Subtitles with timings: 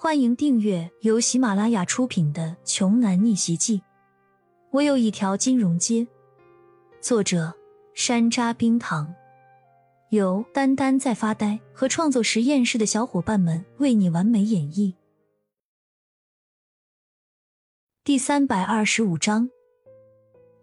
[0.00, 3.78] 欢迎订阅由喜马拉雅出品的《穷男逆袭记》。
[4.70, 6.06] 我有一条金融街。
[7.00, 7.52] 作者：
[7.94, 9.12] 山楂冰糖，
[10.10, 14.94] 由丹丹在发呆和创作实验室的小伙伴们为你完美演绎。
[18.04, 19.50] 第三百二十五章，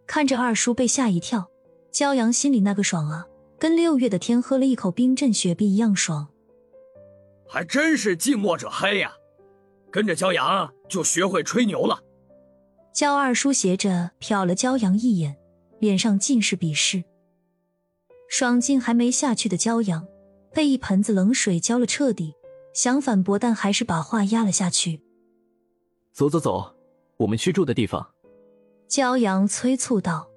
[0.08, 1.50] 看着二叔被吓一跳，
[1.92, 3.28] 骄阳心里那个爽啊，
[3.60, 6.30] 跟六月的天喝了一口冰镇雪碧一样爽。
[7.46, 9.14] 还真是近墨者黑呀！
[9.96, 12.04] 跟着骄阳就学会吹牛了。
[12.92, 15.38] 焦二叔斜着瞟了骄阳一眼，
[15.80, 17.06] 脸上尽是鄙视。
[18.28, 20.06] 爽劲还没下去的骄阳，
[20.54, 22.34] 被一盆子冷水浇了彻底，
[22.74, 25.00] 想反驳，但还是把话压了下去。
[26.12, 26.76] 走走走，
[27.16, 28.06] 我们去住的地方。
[28.90, 30.28] 骄阳催促道。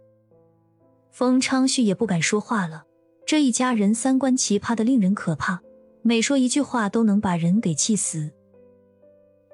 [1.11, 2.85] 冯昌旭也不敢说话了，
[3.27, 5.59] 这一家人三观奇葩的令人可怕，
[6.03, 8.31] 每说一句话都能把人给气死。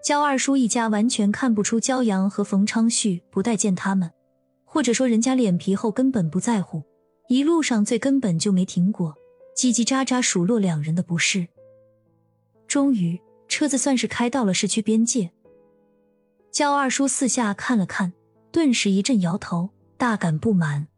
[0.05, 4.11] 焦二叔一家完全看不出焦阳和冯昌旭不待见他们，
[4.67, 6.83] 或者说人家脸皮厚，根本不在乎。
[7.31, 9.15] 一路上最根本就没停过，
[9.57, 11.49] 叽叽喳喳数落两人的不是。
[12.69, 15.33] 终于，车子算是开到了市区边界。
[16.53, 18.13] 焦二叔四下看了看，
[18.53, 20.89] 顿时一阵摇头，大感不满：“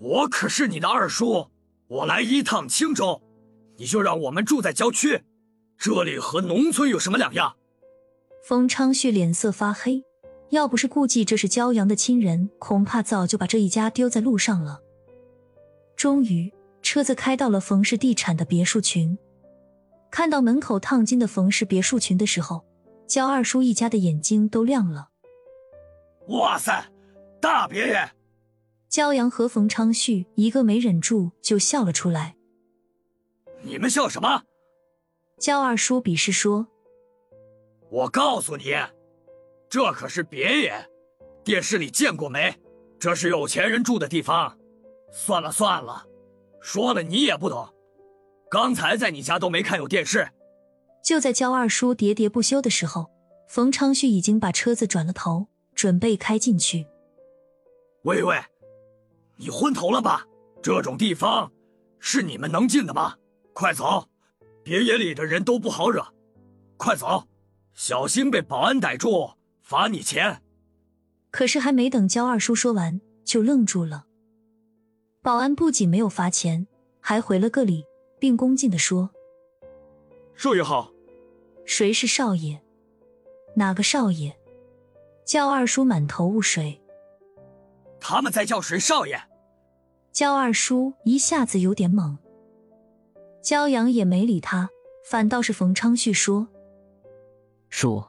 [0.00, 1.48] 我可是你的二叔，
[1.88, 3.20] 我来一趟青州，
[3.76, 5.24] 你就让我们住在郊区，
[5.76, 7.56] 这里和农村有什么两样？”
[8.42, 10.04] 冯昌旭脸色发黑，
[10.50, 14.80] 要不是顾忌这是骄阳的亲人，恐怕早就把这一家丢在路上了。
[15.94, 19.16] 终于，车子开到了冯氏地产的别墅群。
[20.10, 22.64] 看到门口烫金的冯氏别墅群的时候，
[23.06, 25.10] 焦二叔一家的眼睛都亮了。
[26.26, 26.84] 哇塞，
[27.40, 28.10] 大别野！
[28.88, 32.34] 焦阳和冯昌旭一个没忍住就笑了出来。
[33.62, 34.42] 你们笑什么？
[35.38, 36.66] 焦二叔鄙视说。
[37.92, 38.74] 我告诉你，
[39.68, 40.88] 这可是别野，
[41.44, 42.58] 电视里见过没？
[42.98, 44.56] 这是有钱人住的地方。
[45.12, 46.06] 算了算了，
[46.62, 47.68] 说了你也不懂。
[48.50, 50.26] 刚才在你家都没看有电视。
[51.04, 53.10] 就在焦二叔喋喋不休的时候，
[53.46, 56.86] 冯昌旭已经把车子转了头，准备开进去。
[58.04, 58.38] 喂喂，
[59.36, 60.26] 你昏头了吧？
[60.62, 61.52] 这种地方
[61.98, 63.16] 是你们能进的吗？
[63.52, 64.08] 快走，
[64.64, 66.02] 别野里的人都不好惹。
[66.78, 67.22] 快走。
[67.74, 70.42] 小心被保安逮住，罚你钱。
[71.30, 74.04] 可是还没等焦二叔说完，就愣住了。
[75.22, 76.66] 保安不仅没有罚钱，
[77.00, 77.84] 还回了个礼，
[78.18, 79.10] 并恭敬的说
[80.36, 80.92] ：“少爷好。”
[81.64, 82.60] 谁是少爷？
[83.54, 84.36] 哪个少爷？
[85.24, 86.82] 焦二叔满头雾水。
[88.00, 89.22] 他们在叫谁少爷？
[90.10, 92.18] 焦二叔一下子有点懵。
[93.40, 94.68] 焦阳也没理他，
[95.04, 96.48] 反倒是冯昌旭说。
[97.72, 98.04] 叔，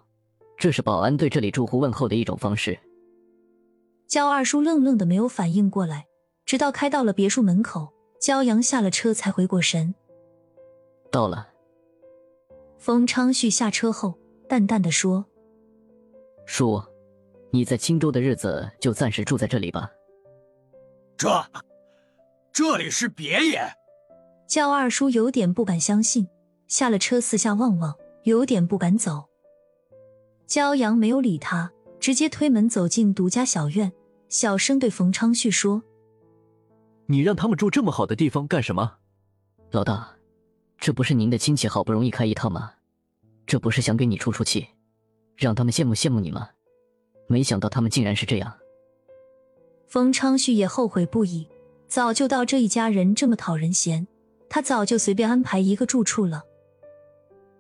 [0.57, 2.77] 这是保安对这里住户问候的一种方式。
[4.07, 6.05] 焦二叔愣愣的没有反应过来，
[6.45, 9.95] 直到开到了别墅门口，焦阳下了车才回过神。
[11.09, 11.47] 到了。
[12.77, 14.13] 冯昌旭下车后
[14.49, 15.25] 淡淡的说
[16.45, 16.83] ：“叔，
[17.49, 19.89] 你在青州的日子就暂时住在这里吧。”
[21.15, 21.29] 这，
[22.51, 23.61] 这里是别野。
[24.45, 26.27] 焦二叔有点不敢相信，
[26.67, 29.29] 下了车四下望望，有点不敢走。
[30.53, 33.91] 骄阳没有理他，直接推门走进独家小院，
[34.29, 35.81] 小声对冯昌旭说
[37.09, 38.97] ：“你让他们住这么好的地方干什么？
[39.71, 40.15] 老大，
[40.77, 42.71] 这不是您的亲戚好不容易开一趟吗？
[43.47, 44.67] 这不是想给你出出气，
[45.35, 46.47] 让他们羡慕羡慕你吗？
[47.25, 48.53] 没想到他们竟然是这样。”
[49.89, 51.47] 冯昌旭也后悔不已，
[51.87, 54.05] 早就到这一家人这么讨人嫌，
[54.47, 56.43] 他早就随便安排一个住处了。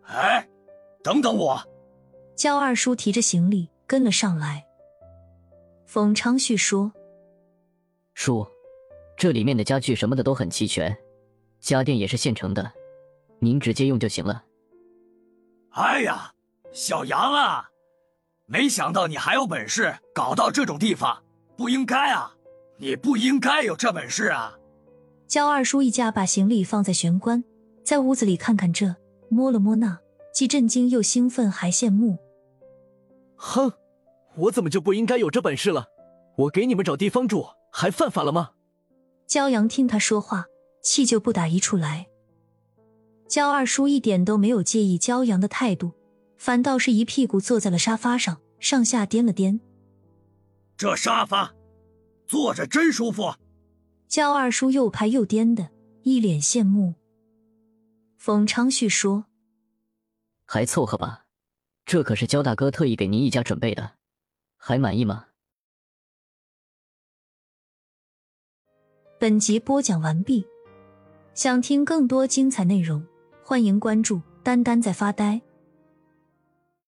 [0.03, 0.47] 哎，
[1.03, 1.59] 等等我。
[2.35, 4.65] 焦二叔提着行李跟了上来。
[5.85, 6.91] 冯昌旭说
[8.15, 8.47] ：“叔，
[9.15, 10.95] 这里面的家具什么的都很齐全，
[11.59, 12.71] 家电也是现成的，
[13.39, 14.43] 您直接用就行了。”
[15.71, 16.33] 哎呀，
[16.71, 17.69] 小杨啊，
[18.45, 21.23] 没想到你还有本事搞到这种地方，
[21.55, 22.35] 不应该啊！
[22.77, 24.57] 你不应该有这本事啊！
[25.27, 27.43] 焦二叔一家把行李放在玄关，
[27.83, 28.95] 在屋子里看看这，
[29.29, 29.99] 摸了摸那，
[30.33, 32.17] 既震惊又兴奋，还羡慕。
[33.45, 33.73] 哼，
[34.37, 35.85] 我怎么就不应该有这本事了？
[36.37, 38.51] 我给你们找地方住，还犯法了吗？
[39.27, 40.45] 焦阳听他说话，
[40.81, 42.07] 气就不打一处来。
[43.27, 45.91] 焦二叔一点都没有介意焦阳的态度，
[46.37, 49.59] 反倒是一屁股坐在了沙发上，上下颠了颠。
[50.77, 51.53] 这沙发
[52.25, 53.33] 坐着真舒服。
[54.07, 55.69] 焦二叔又拍又颠的，
[56.03, 56.93] 一脸羡慕。
[58.17, 59.25] 冯昌旭说
[60.47, 61.22] ：“还凑合吧，
[61.85, 63.93] 这可是焦大哥特意给您一家准备的，
[64.57, 65.27] 还满意吗？
[69.19, 70.45] 本集播讲完毕，
[71.33, 73.05] 想听更多精彩内容，
[73.43, 75.41] 欢迎关注“丹丹在发呆”。